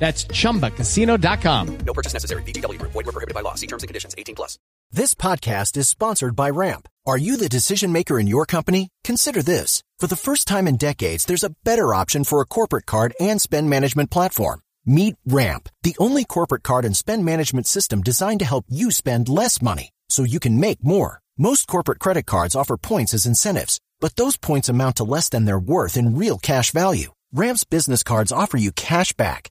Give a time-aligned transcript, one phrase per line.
[0.00, 1.78] That's chumbacasino.com.
[1.86, 2.42] No purchase necessary.
[2.42, 2.92] VGW Group.
[2.92, 3.54] Void were prohibited by law.
[3.54, 4.14] See terms and conditions.
[4.18, 4.58] 18 plus.
[4.90, 6.88] This podcast is sponsored by Ramp.
[7.06, 8.88] Are you the decision maker in your company?
[9.04, 9.84] Consider this.
[10.00, 13.40] For the first time in decades, there's a better option for a corporate card and
[13.40, 14.62] spend management platform.
[14.86, 19.28] Meet Ramp, the only corporate card and spend management system designed to help you spend
[19.28, 21.20] less money so you can make more.
[21.38, 25.44] Most corporate credit cards offer points as incentives, but those points amount to less than
[25.44, 27.12] their worth in real cash value.
[27.32, 29.50] Ramp's business cards offer you cash back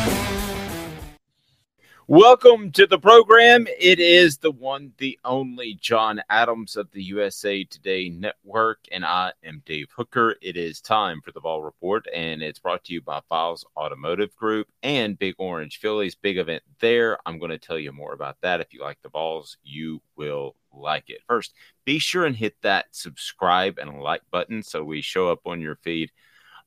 [2.11, 3.67] Welcome to the program.
[3.79, 9.31] It is the one, the only John Adams of the USA Today Network, and I
[9.45, 10.35] am Dave Hooker.
[10.41, 14.35] It is time for the Vol Report, and it's brought to you by Viles Automotive
[14.35, 16.13] Group and Big Orange Phillies.
[16.13, 17.17] Big event there.
[17.25, 18.59] I'm going to tell you more about that.
[18.59, 21.21] If you like the Vols, you will like it.
[21.25, 21.53] First,
[21.85, 25.77] be sure and hit that subscribe and like button so we show up on your
[25.77, 26.11] feed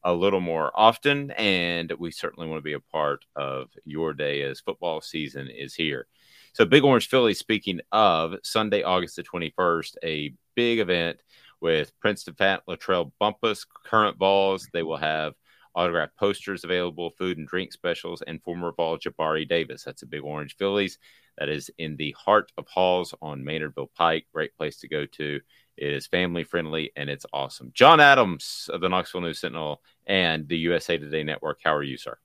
[0.05, 1.31] a little more often.
[1.33, 5.75] And we certainly want to be a part of your day as football season is
[5.75, 6.07] here.
[6.53, 11.21] So, Big Orange Philly, speaking of Sunday, August the 21st, a big event
[11.61, 14.69] with Princeton Fant, LaTrell Bumphus, current Vols.
[14.73, 15.35] They will have
[15.75, 19.83] autographed posters available, food and drink specials, and former Vol Jabari Davis.
[19.83, 20.99] That's a Big Orange Phillies.
[21.39, 24.27] That is in the heart of Halls on Maynardville Pike.
[24.33, 25.41] Great place to go to.
[25.77, 27.71] It is family friendly and it's awesome.
[27.75, 31.61] John Adams of the Knoxville News Sentinel and the USA Today Network.
[31.65, 32.19] How are you, sir?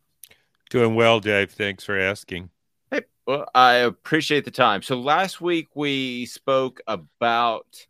[0.69, 1.51] Doing well, Dave.
[1.51, 2.49] Thanks for asking.
[2.91, 4.81] Hey, well, I appreciate the time.
[4.81, 7.88] So last week we spoke about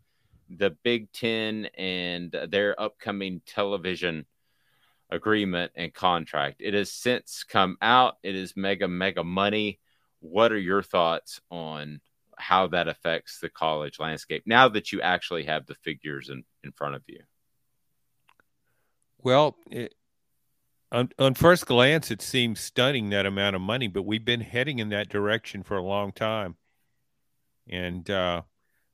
[0.50, 4.26] the Big Ten and their upcoming television
[5.10, 6.58] agreement and contract.
[6.60, 8.18] It has since come out.
[8.24, 9.80] It is mega, mega money.
[10.20, 12.02] What are your thoughts on
[12.40, 16.72] how that affects the college landscape now that you actually have the figures in, in
[16.72, 17.20] front of you?
[19.22, 19.94] Well, it,
[20.92, 24.80] on, on first glance, it seems stunning that amount of money, but we've been heading
[24.80, 26.56] in that direction for a long time.
[27.68, 28.44] And uh,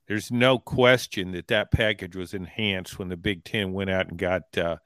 [0.07, 4.17] there's no question that that package was enhanced when the Big Ten went out and
[4.17, 4.77] got uh,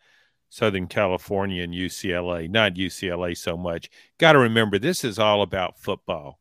[0.50, 3.90] Southern California and UCLA, not UCLA so much.
[4.20, 6.40] Got to remember, this is all about football.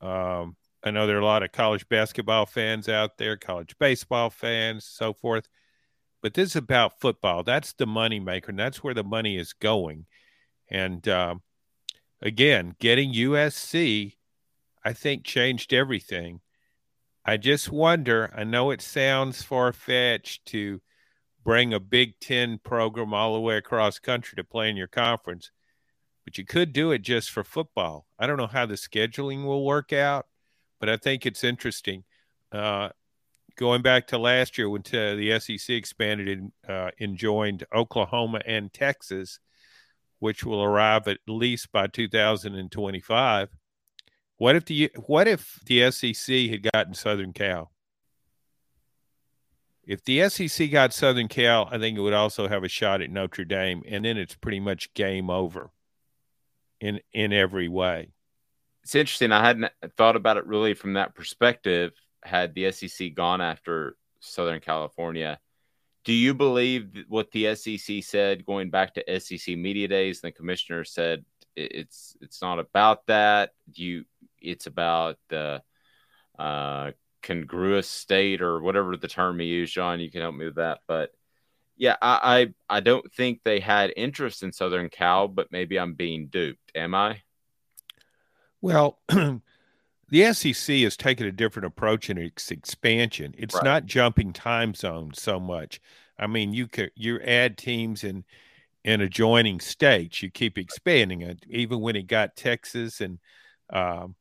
[0.00, 4.30] Um, I know there are a lot of college basketball fans out there, college baseball
[4.30, 5.48] fans, so forth.
[6.22, 7.42] But this is about football.
[7.42, 10.06] That's the money maker, and that's where the money is going.
[10.70, 11.36] And uh,
[12.22, 14.14] again, getting USC,
[14.84, 16.40] I think, changed everything.
[17.24, 18.32] I just wonder.
[18.34, 20.80] I know it sounds far fetched to
[21.44, 25.50] bring a Big Ten program all the way across country to play in your conference,
[26.24, 28.06] but you could do it just for football.
[28.18, 30.26] I don't know how the scheduling will work out
[30.80, 32.04] but I think it's interesting.
[32.52, 32.90] Uh,
[33.56, 38.40] going back to last year when uh, the SEC expanded and, uh, and joined Oklahoma
[38.46, 39.40] and Texas,
[40.20, 43.48] which will arrive at least by 2025.
[44.36, 47.72] What if the what if the SEC had gotten Southern Cal?
[49.84, 53.10] If the SEC got Southern Cal, I think it would also have a shot at
[53.10, 55.70] Notre Dame, and then it's pretty much game over
[56.80, 58.12] in in every way
[58.88, 59.32] it's interesting.
[59.32, 61.92] I hadn't thought about it really from that perspective.
[62.24, 65.38] Had the SEC gone after Southern California,
[66.04, 70.22] do you believe what the SEC said going back to SEC media days?
[70.22, 73.50] The commissioner said it's it's not about that.
[73.74, 74.06] You
[74.40, 75.62] it's about the
[76.38, 76.92] uh,
[77.22, 80.00] congruous state or whatever the term you use, John.
[80.00, 81.10] You can help me with that, but
[81.76, 85.92] yeah, I, I I don't think they had interest in Southern Cal, but maybe I'm
[85.92, 86.72] being duped.
[86.74, 87.20] Am I?
[88.60, 93.34] Well, the SEC has taken a different approach in its expansion.
[93.38, 93.64] It's Right.
[93.64, 95.80] not jumping time zones so much.
[96.18, 98.24] I mean, you could you add teams in
[98.84, 100.22] in adjoining states.
[100.22, 103.18] You keep expanding it, even when it got Texas and
[103.70, 104.16] um,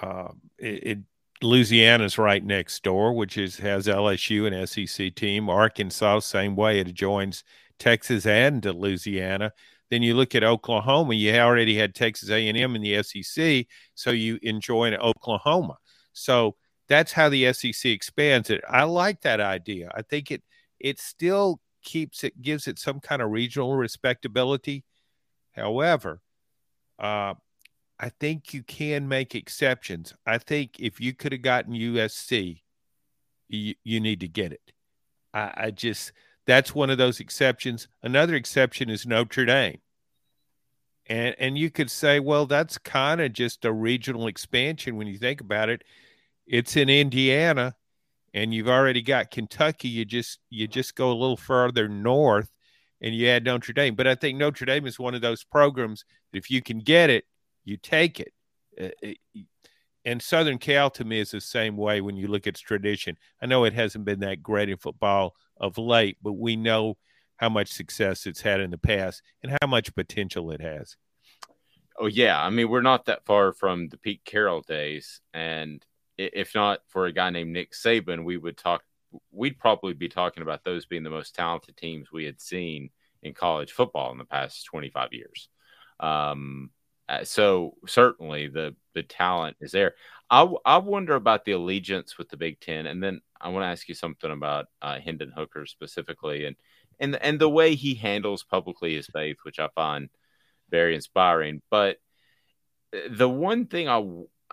[0.00, 0.28] uh,
[0.58, 0.98] it, it
[1.42, 5.48] Louisiana's right next door, which is has LSU and SEC team.
[5.50, 7.44] Arkansas, same way, it adjoins
[7.78, 9.52] Texas and Louisiana.
[9.90, 11.14] Then you look at Oklahoma.
[11.14, 15.76] You already had Texas A&M in the SEC, so you enjoy Oklahoma.
[16.12, 16.56] So
[16.88, 18.62] that's how the SEC expands it.
[18.68, 19.90] I like that idea.
[19.94, 20.42] I think it
[20.78, 24.84] it still keeps it gives it some kind of regional respectability.
[25.52, 26.20] However,
[26.98, 27.34] uh,
[27.98, 30.14] I think you can make exceptions.
[30.26, 32.60] I think if you could have gotten USC,
[33.48, 34.72] you, you need to get it.
[35.32, 36.12] I, I just
[36.46, 37.88] that's one of those exceptions.
[38.02, 39.78] Another exception is Notre Dame.
[41.08, 45.18] And and you could say, well, that's kind of just a regional expansion when you
[45.18, 45.84] think about it.
[46.46, 47.74] It's in Indiana
[48.34, 49.88] and you've already got Kentucky.
[49.88, 52.50] You just you just go a little further north
[53.00, 53.94] and you add Notre Dame.
[53.94, 57.10] But I think Notre Dame is one of those programs that if you can get
[57.10, 57.24] it,
[57.64, 58.32] you take it.
[58.80, 59.18] Uh, it-
[60.06, 63.18] and Southern Cal to me is the same way when you look at its tradition.
[63.42, 66.96] I know it hasn't been that great in football of late, but we know
[67.38, 70.96] how much success it's had in the past and how much potential it has.
[71.98, 75.84] Oh yeah, I mean we're not that far from the Pete Carroll days, and
[76.16, 78.82] if not for a guy named Nick Saban, we would talk.
[79.32, 82.90] We'd probably be talking about those being the most talented teams we had seen
[83.22, 85.48] in college football in the past 25 years.
[85.98, 86.70] Um,
[87.08, 89.94] uh, so certainly the the talent is there.
[90.28, 93.68] I, I wonder about the allegiance with the Big Ten, and then I want to
[93.68, 96.56] ask you something about uh, Hendon Hooker specifically, and
[96.98, 100.08] and and the way he handles publicly his faith, which I find
[100.70, 101.62] very inspiring.
[101.70, 101.98] But
[103.10, 104.04] the one thing I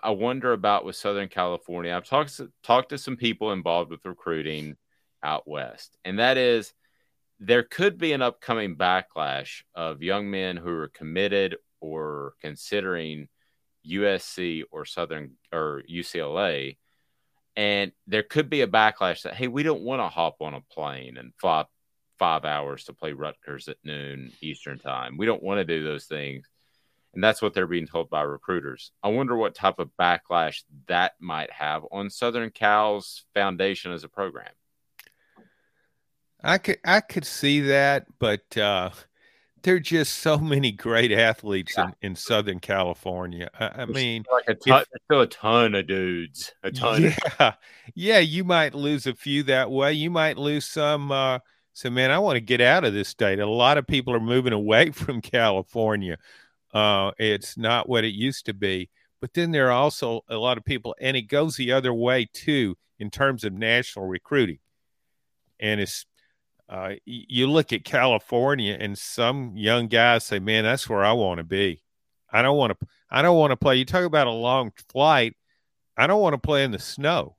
[0.02, 4.76] I wonder about with Southern California, I've talked talked to some people involved with recruiting
[5.22, 6.72] out west, and that is
[7.40, 13.28] there could be an upcoming backlash of young men who are committed or considering
[13.86, 16.78] USC or Southern or UCLA,
[17.56, 20.60] and there could be a backlash that hey, we don't want to hop on a
[20.60, 21.66] plane and fly
[22.18, 25.18] five hours to play Rutgers at noon Eastern time.
[25.18, 26.48] We don't want to do those things.
[27.12, 28.90] And that's what they're being told by recruiters.
[29.02, 34.08] I wonder what type of backlash that might have on Southern Cal's foundation as a
[34.08, 34.50] program.
[36.42, 38.90] I could I could see that, but uh,
[39.64, 43.50] there are just so many great athletes in, in Southern California.
[43.58, 47.14] I, I mean, like a ton, still a ton of dudes, a ton.
[47.40, 47.54] yeah,
[47.94, 48.18] yeah.
[48.18, 49.94] You might lose a few that way.
[49.94, 51.10] You might lose some.
[51.10, 51.38] Uh,
[51.72, 53.40] so, man, I want to get out of this state.
[53.40, 56.18] A lot of people are moving away from California.
[56.72, 58.90] Uh, it's not what it used to be.
[59.20, 62.28] But then there are also a lot of people, and it goes the other way
[62.30, 64.58] too in terms of national recruiting.
[65.58, 66.04] And it's
[66.68, 71.38] uh, you look at California, and some young guys say, "Man, that's where I want
[71.38, 71.82] to be.
[72.32, 72.86] I don't want to.
[73.10, 75.34] I don't want to play." You talk about a long flight.
[75.96, 77.36] I don't want to play in the snow.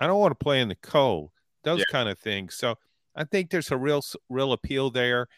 [0.00, 1.30] I don't want to play in the cold.
[1.64, 1.84] Those Yeah.
[1.90, 2.54] kind of things.
[2.54, 2.76] So
[3.16, 5.28] I think there's a real real appeal there.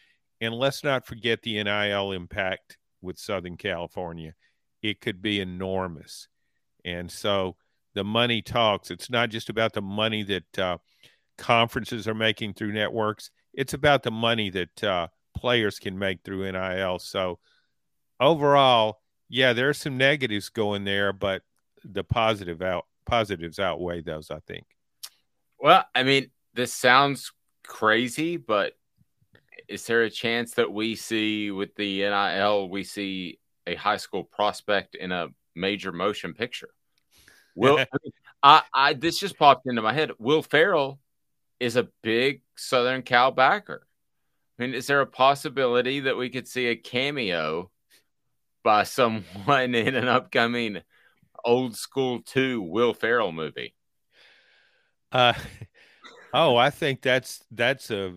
[0.41, 4.33] And let's not forget the NIL impact with Southern California.
[4.81, 6.27] It could be enormous.
[6.83, 7.57] And so
[7.93, 8.89] the money talks.
[8.89, 10.77] It's not just about the money that uh,
[11.41, 13.31] conferences are making through networks.
[13.53, 16.99] It's about the money that uh, players can make through NIL.
[16.99, 17.39] So
[18.19, 21.41] overall, yeah, there are some negatives going there, but
[21.83, 24.29] the positive out positives outweigh those.
[24.29, 24.65] I think.
[25.59, 27.31] Well, I mean, this sounds
[27.63, 28.73] crazy, but
[29.67, 34.23] is there a chance that we see with the NIL, we see a high school
[34.23, 36.69] prospect in a major motion picture?
[37.55, 37.87] Will I,
[38.43, 40.11] I, I this just popped into my head.
[40.19, 40.99] Will Ferrell
[41.61, 43.85] is a big Southern Cal backer.
[44.59, 47.69] I mean, is there a possibility that we could see a cameo
[48.63, 50.81] by someone in an upcoming
[51.45, 53.73] old school two Will Ferrell movie?
[55.11, 55.33] Uh,
[56.33, 58.15] oh, I think that's that's a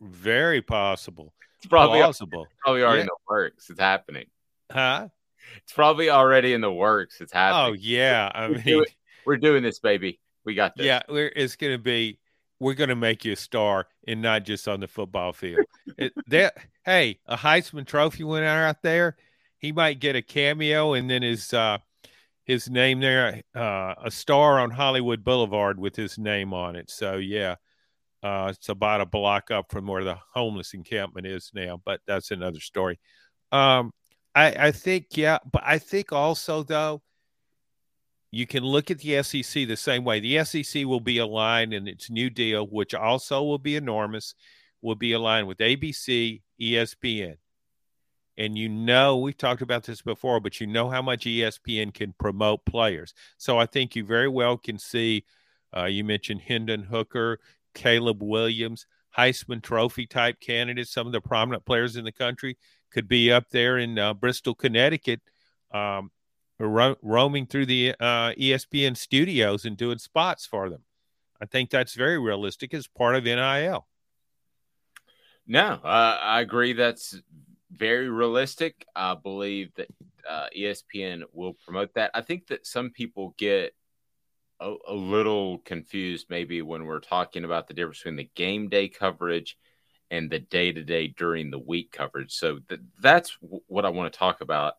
[0.00, 3.02] very possible, It's probably plausible, probably already Yeah.
[3.02, 3.70] in the works.
[3.70, 4.26] It's happening.
[4.70, 5.08] huh?
[5.62, 7.20] It's probably already in the works.
[7.20, 7.80] It's happening.
[7.80, 8.92] Oh yeah, I mean, do it.
[9.24, 10.20] We're doing this, baby.
[10.44, 10.86] We got this.
[10.86, 12.18] yeah, we're, it's going to be.
[12.58, 15.66] We're going to make you a star, and not just on the football field.
[15.98, 19.16] It, that hey, a Heisman Trophy winner out there,
[19.58, 21.78] he might get a cameo and then his uh,
[22.44, 26.90] his name there, uh, a star on Hollywood Boulevard with his name on it.
[26.90, 27.56] So yeah,
[28.22, 32.30] uh, it's about a block up from where the homeless encampment is now, but that's
[32.30, 32.98] another story.
[33.52, 33.92] Um,
[34.34, 37.02] I, I think yeah, but I think also though
[38.30, 40.20] you can look at the SEC the same way.
[40.20, 44.34] The SEC will be aligned in its new deal, which also will be enormous,
[44.82, 47.36] will be aligned with ABC, ESPN.
[48.38, 52.14] And you know, we've talked about this before, but you know how much ESPN can
[52.18, 53.14] promote players.
[53.38, 55.24] So I think you very well can see,
[55.74, 57.40] uh, you mentioned Hendon Hooker,
[57.74, 62.58] Caleb Williams, Heisman Trophy type candidates, some of the prominent players in the country
[62.90, 65.20] could be up there in uh, Bristol, Connecticut.
[65.72, 66.10] Um,
[66.58, 70.82] ro- roaming through the uh, ESPN studios and doing spots for them.
[71.40, 73.86] I think that's very realistic as part of NIL.
[75.46, 76.72] No, uh, I agree.
[76.72, 77.20] That's
[77.70, 78.86] very realistic.
[78.94, 79.88] I believe that
[80.28, 82.10] uh, ESPN will promote that.
[82.14, 83.74] I think that some people get
[84.60, 88.88] a, a, little confused maybe when we're talking about the difference between the game day
[88.88, 89.56] coverage
[90.10, 92.32] and the day to day during the week coverage.
[92.32, 94.74] So th- that's w- what I want to talk about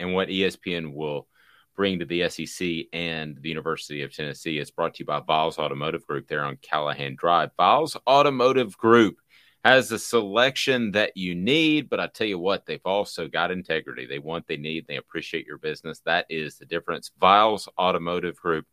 [0.00, 1.28] and what ESPN will
[1.76, 4.58] bring to the SEC and the University of Tennessee.
[4.58, 7.50] It's brought to you by Viles Automotive Group there on Callahan Drive.
[7.56, 9.16] Viles Automotive Group
[9.64, 14.06] has the selection that you need, but I tell you what, they've also got integrity.
[14.06, 16.00] They want, they need, they appreciate your business.
[16.04, 17.12] That is the difference.
[17.20, 18.66] Viles Automotive Group,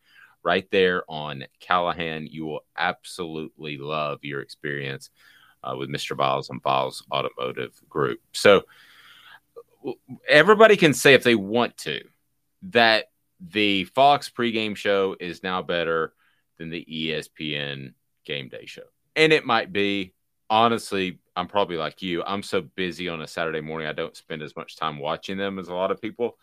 [0.44, 2.28] right there on Callahan.
[2.28, 5.10] You will absolutely love your experience
[5.64, 6.16] uh, with Mr.
[6.16, 8.20] Viles and Viles Automotive Group.
[8.34, 8.64] So,
[10.28, 12.02] everybody can say if they want to
[12.64, 13.06] that
[13.40, 16.14] the Fox pregame show is now better
[16.58, 17.94] than the ESPN
[18.26, 18.84] game day show.
[19.16, 20.14] And it might be.
[20.50, 22.24] Honestly, I'm probably like you.
[22.24, 25.60] I'm so busy on a Saturday morning, I don't spend as much time watching them
[25.60, 26.38] as a lot of people.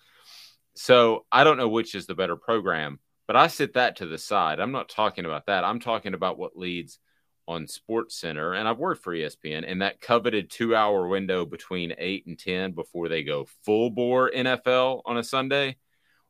[0.75, 4.19] So I don't know which is the better program, but I sit that to the
[4.19, 4.61] side.
[4.61, 5.65] I'm not talking about that.
[5.65, 6.99] I'm talking about what leads
[7.47, 11.95] on Sports Center, and I've worked for ESPN in that coveted two hour window between
[11.99, 15.77] eight and 10 before they go full bore NFL on a Sunday.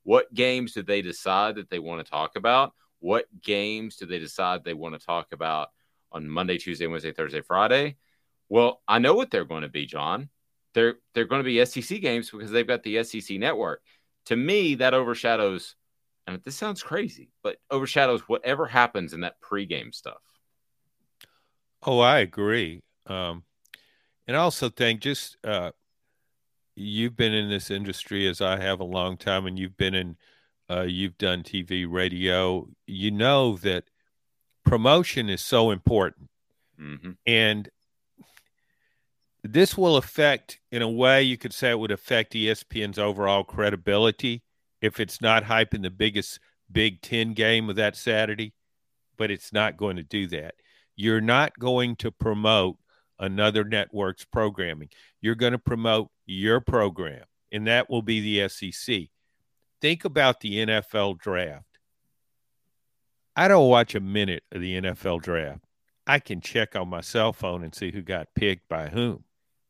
[0.03, 2.73] What games do they decide that they want to talk about?
[3.01, 5.69] What games do they decide they want to talk about
[6.11, 7.97] on Monday, Tuesday, Wednesday, Thursday, Friday?
[8.49, 10.29] Well, I know what they're going to be, John.
[10.75, 13.83] They're they're going to be SEC games because they've got the SEC network.
[14.27, 15.77] To me, that overshadows,
[16.27, 20.23] and this sounds crazy, but overshadows whatever happens in that pregame stuff.
[21.87, 22.83] Oh, I agree.
[23.07, 23.45] Um,
[24.27, 25.73] and I also think just uh,
[26.75, 30.17] you've been in this industry as I have a long time, and you've been in,
[30.71, 32.69] uh, you've done TV, radio.
[32.87, 33.85] You know that
[34.65, 36.31] promotion is so important,
[36.81, 37.13] mm-hmm.
[37.27, 37.69] and
[39.43, 44.43] this will affect, in a way, you could say it would affect ESPN's overall credibility
[44.81, 46.41] if it's not hyping the biggest
[46.73, 48.55] Big Ten game of that Saturday,
[49.19, 50.55] but it's not going to do that
[50.97, 52.77] you're not going to promote
[53.19, 54.89] another network's programming.
[55.21, 59.09] You're going to promote your program, and that will be the SEC.
[59.81, 61.67] Think about the NFL draft.
[63.37, 65.65] I don't watch a minute of the NFL draft.
[66.07, 69.25] I can check on my cell phone and see who got picked by whom.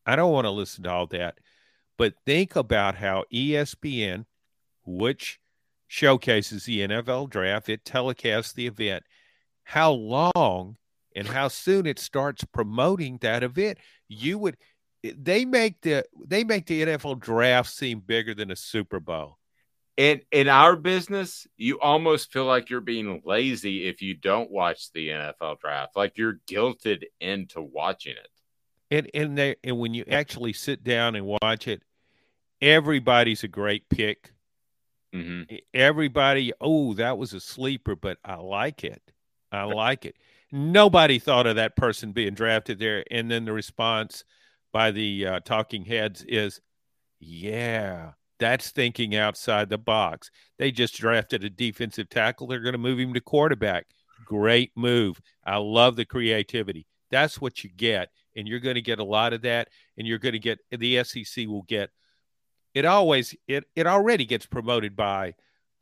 [0.05, 1.39] I don't want to listen to all that.
[1.97, 4.25] But think about how ESPN,
[4.85, 5.39] which
[5.87, 9.03] showcases the NFL draft, it telecasts the event,
[9.63, 10.77] how long
[11.15, 13.77] and how soon it starts promoting that event.
[14.07, 14.57] You would
[15.15, 19.37] they make the they make the NFL draft seem bigger than a Super Bowl.
[19.97, 24.91] In in our business, you almost feel like you're being lazy if you don't watch
[24.91, 25.95] the NFL draft.
[25.95, 28.29] Like you're guilted into watching it.
[28.91, 31.81] And and they and when you actually sit down and watch it,
[32.61, 34.31] everybody's a great pick.
[35.13, 35.55] Mm-hmm.
[35.73, 39.01] Everybody, oh, that was a sleeper, but I like it.
[39.49, 40.17] I like it
[40.51, 43.03] nobody thought of that person being drafted there.
[43.11, 44.23] And then the response
[44.71, 46.61] by the uh, talking heads is,
[47.19, 50.29] yeah, that's thinking outside the box.
[50.57, 52.47] They just drafted a defensive tackle.
[52.47, 53.87] They're going to move him to quarterback.
[54.25, 55.19] Great move.
[55.45, 56.87] I love the creativity.
[57.11, 58.09] That's what you get.
[58.35, 59.69] And you're going to get a lot of that.
[59.97, 61.89] And you're going to get the SEC will get
[62.75, 65.33] it always, it, it already gets promoted by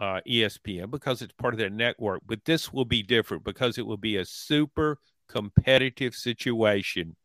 [0.03, 2.21] uh, ESPN because it's part of their network.
[2.25, 7.15] But this will be different because it will be a super competitive situation.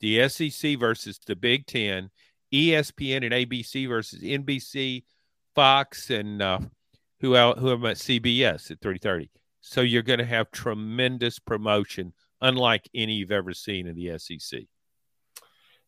[0.00, 2.10] The SEC versus the Big Ten,
[2.52, 5.04] ESPN and ABC versus NBC,
[5.54, 6.60] Fox, and uh,
[7.20, 9.28] who else, who am at CBS at 3:30.
[9.60, 14.62] So you're going to have tremendous promotion, unlike any you've ever seen in the SEC.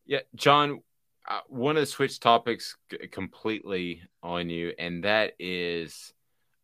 [0.04, 0.82] Yeah, John,
[1.26, 2.76] I want to switch topics
[3.10, 6.12] completely on you, and that is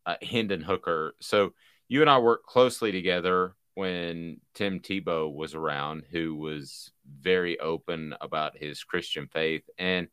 [0.05, 1.15] uh, Hendon Hooker.
[1.19, 1.53] So
[1.87, 8.15] you and I worked closely together when Tim Tebow was around, who was very open
[8.21, 10.07] about his Christian faith, and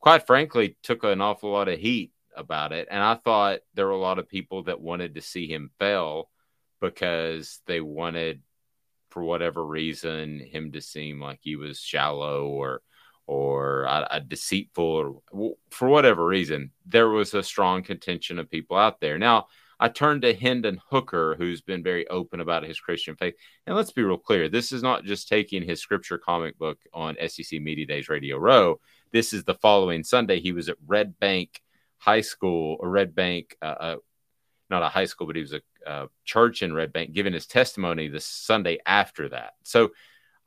[0.00, 2.88] quite frankly, took an awful lot of heat about it.
[2.90, 6.30] And I thought there were a lot of people that wanted to see him fail
[6.80, 8.42] because they wanted,
[9.10, 12.82] for whatever reason, him to seem like he was shallow or
[13.26, 16.70] or a, a deceitful or for whatever reason.
[16.86, 19.18] There was a strong contention of people out there.
[19.18, 19.46] Now
[19.80, 23.34] I turned to Hendon Hooker, who's been very open about his Christian faith.
[23.66, 27.16] And let's be real clear this is not just taking his scripture comic book on
[27.28, 28.80] SEC Media Days Radio Row.
[29.12, 30.40] This is the following Sunday.
[30.40, 31.60] He was at Red Bank
[31.98, 33.96] High School, or Red Bank, uh, uh,
[34.70, 37.46] not a high school, but he was a uh, church in Red Bank giving his
[37.46, 39.54] testimony the Sunday after that.
[39.62, 39.90] So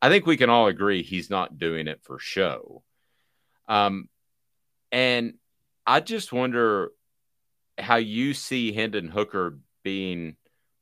[0.01, 2.83] I think we can all agree he's not doing it for show.
[3.67, 4.09] Um,
[4.91, 5.33] and
[5.85, 6.91] I just wonder
[7.77, 10.35] how you see Hendon Hooker being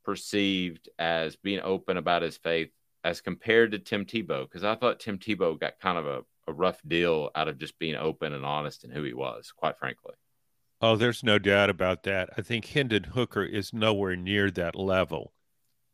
[0.04, 2.70] perceived as being open about his faith
[3.04, 6.54] as compared to Tim Tebow, because I thought Tim Tebow got kind of a, a
[6.54, 10.14] rough deal out of just being open and honest in who he was, quite frankly.
[10.82, 12.30] Oh, there's no doubt about that.
[12.38, 15.34] I think Hendon Hooker is nowhere near that level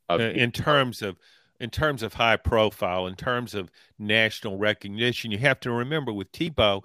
[0.09, 1.17] uh, in terms of
[1.62, 5.30] in terms of high profile, in terms of national recognition.
[5.30, 6.82] You have to remember with Tebow,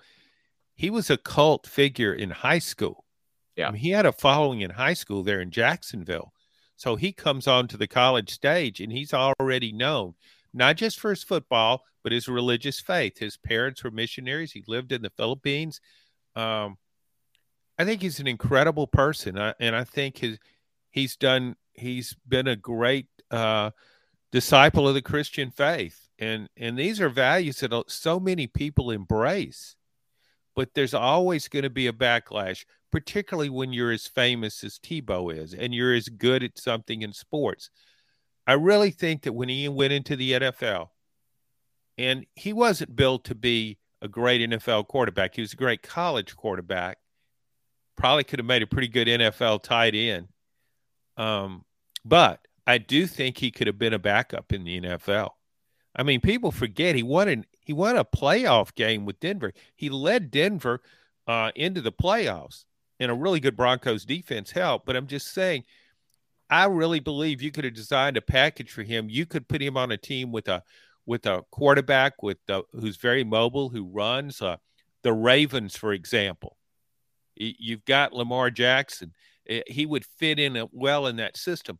[0.75, 3.07] he was a cult figure in high school.
[3.57, 3.69] Yeah.
[3.69, 6.35] I mean, he had a following in high school there in Jacksonville.
[6.77, 10.13] So he comes on to the college stage and he's already known,
[10.53, 13.17] not just for his football, but his religious faith.
[13.17, 14.53] His parents were missionaries.
[14.53, 15.81] He lived in the Philippines.
[16.37, 16.77] Um,
[17.79, 19.39] I think he's an incredible person.
[19.39, 20.39] and I think his,
[20.91, 23.71] he's done, he's been a great uh,
[24.33, 26.09] disciple of the Christian faith.
[26.19, 29.77] And, and these are values that so many people embrace
[30.57, 35.33] but there's always going to be a backlash, particularly when you're as famous as Tebow
[35.33, 37.71] is and you're as good at something in sports.
[38.47, 40.89] I really think that when he went into the NFL,
[41.99, 46.35] and he wasn't built to be a great NFL quarterback, he was a great college
[46.37, 46.99] quarterback.
[47.97, 50.29] Probably could have made a pretty good NFL tight end.
[51.17, 51.65] Um,
[52.05, 55.31] but I do think he could have been a backup in the NFL.
[55.95, 59.53] I mean, people forget he won an he won a playoff game with Denver.
[59.75, 60.83] He led Denver
[61.27, 62.65] uh, into the playoffs,
[63.01, 64.85] and a really good Broncos defense helped.
[64.85, 65.65] But I'm just saying,
[66.51, 69.09] I really believe you could have designed a package for him.
[69.09, 70.63] You could put him on a team with a
[71.07, 74.43] with a quarterback with uh, who's very mobile, who runs.
[74.43, 74.57] Uh,
[75.03, 76.57] the Ravens, for example,
[77.37, 79.13] you've got Lamar Jackson.
[79.69, 81.79] He would fit in well in that system.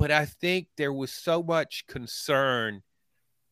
[0.00, 2.80] But I think there was so much concern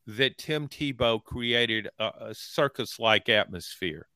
[0.07, 4.09] that Tim Tebow created a, a circus like atmosphere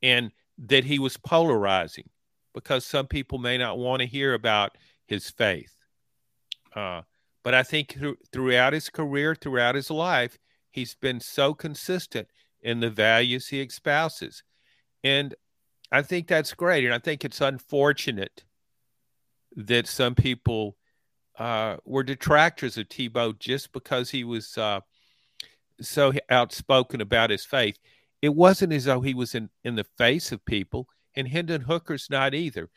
[0.00, 2.08] and that he was polarizing
[2.54, 5.74] because some people may not want to hear about his faith.
[6.72, 7.02] Uh,
[7.42, 10.38] but I think th- throughout his career, throughout his life,
[10.70, 12.28] he's been so consistent
[12.62, 14.44] in the values he espouses.
[15.02, 15.34] And
[15.90, 16.84] I think that's great.
[16.84, 18.44] And I think it's unfortunate
[19.56, 20.76] that some people
[21.38, 24.80] uh, were detractors of Tebow just because he was uh,
[25.80, 27.78] so outspoken about his faith.
[28.22, 32.08] It wasn't as though he was in, in the face of people, and Hendon Hooker's
[32.08, 32.70] not either.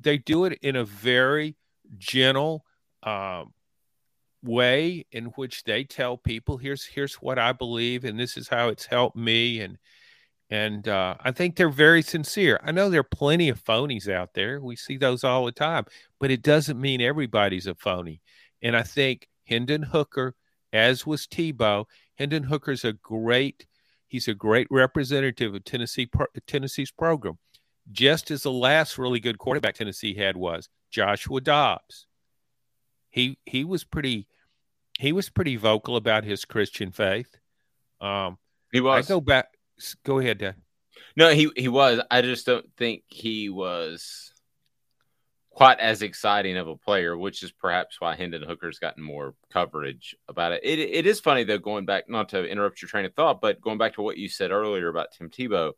[0.00, 1.56] They do it in a very
[1.98, 2.64] gentle
[3.02, 3.52] um,
[4.42, 8.68] way in which they tell people, "Here's here's what I believe, and this is how
[8.68, 9.78] it's helped me." And
[10.50, 12.60] and uh, I think they're very sincere.
[12.62, 14.60] I know there are plenty of phonies out there.
[14.60, 15.84] We see those all the time,
[16.20, 18.20] but it doesn't mean everybody's a phony.
[18.62, 20.34] And I think Hendon Hooker,
[20.72, 23.66] as was Tebow, Hendon Hooker's a great,
[24.06, 26.10] he's a great representative of Tennessee
[26.46, 27.38] Tennessee's program.
[27.90, 32.06] Just as the last really good quarterback Tennessee had was Joshua Dobbs.
[33.10, 34.26] He he was pretty
[34.98, 37.36] he was pretty vocal about his Christian faith.
[38.00, 38.38] Um,
[38.72, 39.04] he was.
[39.04, 39.48] I go back.
[40.04, 40.54] Go ahead, Dave.
[41.16, 42.00] No, he he was.
[42.10, 44.32] I just don't think he was
[45.50, 50.16] quite as exciting of a player, which is perhaps why Hendon Hooker's gotten more coverage
[50.28, 50.60] about it.
[50.64, 53.60] It it is funny though, going back not to interrupt your train of thought, but
[53.60, 55.72] going back to what you said earlier about Tim Tebow,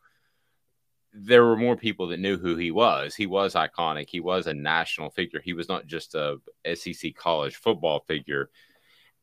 [1.12, 3.14] there were more people that knew who he was.
[3.14, 4.08] He was iconic.
[4.08, 5.40] He was a national figure.
[5.40, 6.38] He was not just a
[6.74, 8.50] SEC college football figure.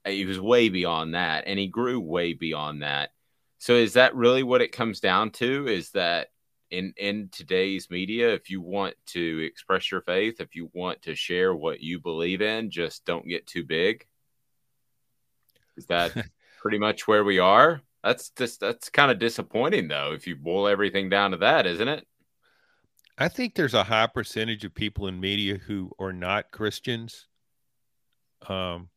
[0.06, 3.12] He was way beyond that, and he grew way beyond that.
[3.63, 5.67] So is that really what it comes down to?
[5.69, 6.28] Is that
[6.69, 11.13] in in today's media if you want to express your faith if you want to
[11.13, 14.08] share what you believe in just don't get too big
[15.78, 16.12] is that
[16.63, 20.67] pretty much where we are That's just that's kind of disappointing though if you boil
[20.67, 22.06] everything down to that, isn't it?
[23.17, 27.28] I think there's a high percentage of people in media who are not Christians.
[28.49, 28.89] Um,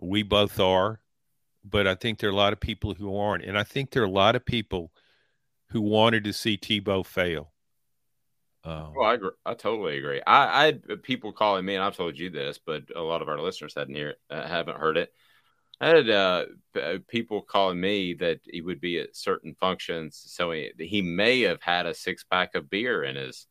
[0.00, 1.00] we both are,
[1.68, 4.02] but I think there are a lot of people who aren't, and I think there
[4.02, 4.92] are a lot of people
[5.70, 7.52] who wanted to see Tebow fail.
[8.64, 9.30] Um, well, I agree.
[9.46, 10.20] I totally agree.
[10.26, 13.28] I, I had people calling me, and I've told you this, but a lot of
[13.28, 15.12] our listeners hadn't hear uh, haven't heard it.
[15.80, 20.50] I had uh, uh, people calling me that he would be at certain functions, so
[20.50, 23.46] he, he may have had a six pack of beer in his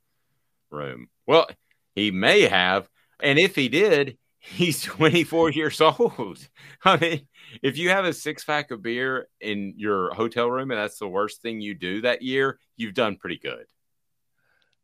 [0.70, 1.08] room.
[1.26, 1.48] Well,
[1.96, 2.90] he may have,
[3.22, 4.18] and if he did,
[4.54, 6.40] he's 24 years old.
[6.84, 7.28] I mean,
[7.62, 11.08] if you have a six pack of beer in your hotel room and that's the
[11.08, 13.66] worst thing you do that year, you've done pretty good.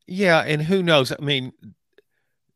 [0.06, 1.12] Yeah, and who knows?
[1.12, 1.54] I mean,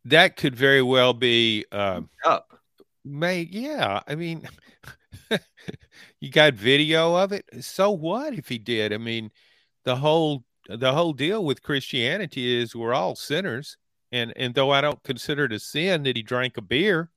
[0.05, 2.59] that could very well be um, up.
[3.05, 4.47] May yeah, I mean,
[6.19, 7.45] you got video of it.
[7.61, 8.91] So what if he did?
[8.91, 9.31] I mean,
[9.85, 13.77] the whole the whole deal with Christianity is we're all sinners,
[14.11, 17.09] and and though I don't consider it a sin that he drank a beer,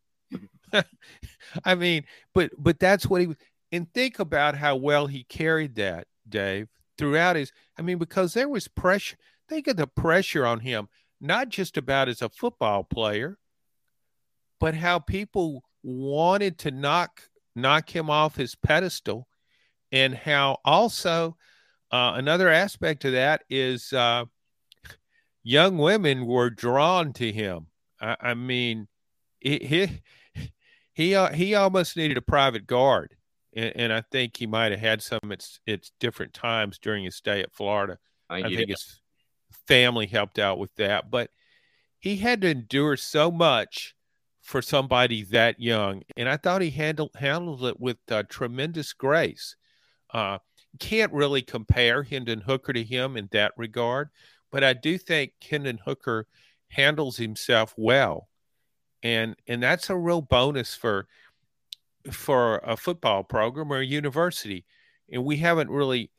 [1.65, 3.35] I mean, but but that's what he
[3.73, 7.53] and think about how well he carried that, Dave, throughout his.
[7.79, 9.17] I mean, because there was pressure.
[9.49, 10.89] Think of the pressure on him,
[11.21, 13.39] not just about as a football player,
[14.61, 17.23] but how people wanted to knock
[17.57, 19.27] knock him off his pedestal,
[19.93, 21.37] and how also
[21.91, 24.25] uh, another aspect of that is uh,
[25.51, 27.67] young women were drawn to him.
[28.01, 28.87] I, I mean,
[29.41, 30.01] he
[30.95, 33.17] he uh, he almost needed a private guard,
[33.55, 37.17] and, and I think he might have had some at its different times during his
[37.17, 37.99] stay at Florida.
[38.29, 39.01] I, I think his
[39.67, 41.31] family helped out with that, but
[41.99, 43.95] he had to endure so much
[44.41, 49.57] for somebody that young, and I thought he handled handled it with uh, tremendous grace.
[50.15, 50.39] Uh,
[50.79, 54.11] can't really compare Hendon Hooker to him in that regard,
[54.51, 56.27] but I do think Hendon Hooker
[56.69, 58.29] handles himself well,
[59.03, 61.07] and and that's a real bonus for
[62.11, 64.65] for a football program or a university.
[65.13, 66.11] And we haven't really.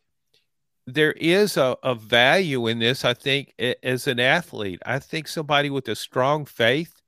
[0.87, 4.81] There is a, a value in this, I think, as an athlete.
[4.83, 7.01] I think somebody with a strong faith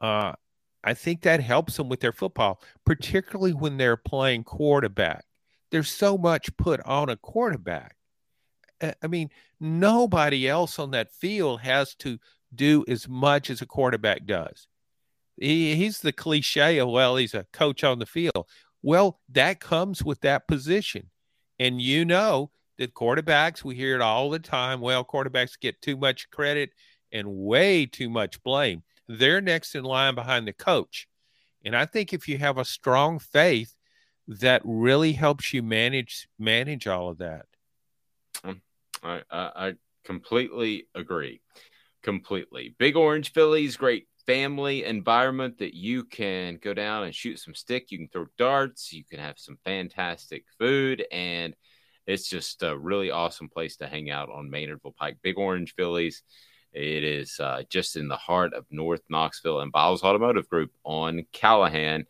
[0.00, 0.32] uh,
[0.84, 5.24] I think that helps them with their football, particularly when they're playing quarterback.
[5.70, 7.96] There's so much put on a quarterback.
[8.80, 12.18] I mean, nobody else on that field has to
[12.54, 14.68] do as much as a quarterback does.
[15.36, 18.46] He, he's the cliche of, well, he's a coach on the field.
[18.82, 21.10] Well, that comes with that position.
[21.58, 24.80] And you know that quarterbacks, we hear it all the time.
[24.80, 26.70] Well, quarterbacks get too much credit
[27.12, 31.08] and way too much blame they're next in line behind the coach.
[31.64, 33.74] And I think if you have a strong faith,
[34.28, 37.46] that really helps you manage manage all of that.
[39.02, 39.72] I, I, I
[40.04, 41.40] completely agree.
[42.02, 42.74] Completely.
[42.78, 47.90] Big Orange Phillies, great family environment that you can go down and shoot some stick.
[47.90, 48.92] You can throw darts.
[48.92, 51.04] You can have some fantastic food.
[51.10, 51.54] And
[52.06, 55.18] it's just a really awesome place to hang out on Maynardville Pike.
[55.22, 56.22] Big Orange Phillies.
[56.72, 61.24] It is uh, just in the heart of North Knoxville and Viles Automotive Group on
[61.32, 62.04] Callahan.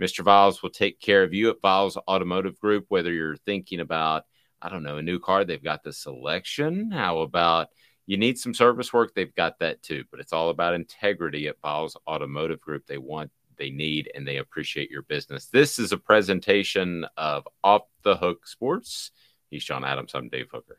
[0.00, 0.22] Mr.
[0.22, 4.24] Viles will take care of you at Viles Automotive Group, whether you're thinking about,
[4.62, 6.90] I don't know, a new car, they've got the selection.
[6.90, 7.68] How about
[8.06, 9.14] you need some service work?
[9.14, 10.04] They've got that too.
[10.10, 12.86] But it's all about integrity at Viles Automotive Group.
[12.86, 15.46] They want, they need, and they appreciate your business.
[15.46, 19.10] This is a presentation of Off the Hook Sports.
[19.50, 20.14] He's John Adams.
[20.14, 20.78] I'm Dave Hooker.